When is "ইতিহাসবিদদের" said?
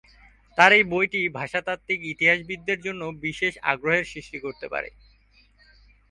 2.13-2.79